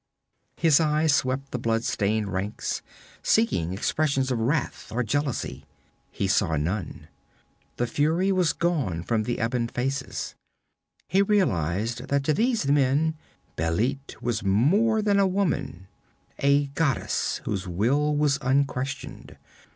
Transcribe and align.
His 0.57 0.79
eyes 0.79 1.13
swept 1.13 1.51
the 1.51 1.59
blood 1.59 1.83
stained 1.83 2.33
ranks, 2.33 2.81
seeking 3.21 3.71
expressions 3.71 4.31
of 4.31 4.39
wrath 4.39 4.91
or 4.91 5.03
jealousy. 5.03 5.63
He 6.09 6.27
saw 6.27 6.55
none. 6.55 7.07
The 7.75 7.85
fury 7.85 8.31
was 8.31 8.51
gone 8.51 9.03
from 9.03 9.25
the 9.25 9.37
ebon 9.39 9.67
faces. 9.67 10.33
He 11.07 11.21
realized 11.21 12.07
that 12.07 12.23
to 12.23 12.33
these 12.33 12.65
men 12.67 13.13
Bêlit 13.55 14.19
was 14.23 14.43
more 14.43 15.03
than 15.03 15.19
a 15.19 15.27
woman: 15.27 15.85
a 16.39 16.65
goddess 16.73 17.39
whose 17.45 17.67
will 17.67 18.15
was 18.15 18.39
unquestioned. 18.41 19.37